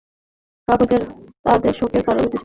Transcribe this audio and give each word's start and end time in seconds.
কাজেই 0.67 1.01
তাহাতে 1.45 1.69
শোকের 1.73 2.03
কারণ 2.05 2.23
কিছুই 2.23 2.27
নাই। 2.27 2.39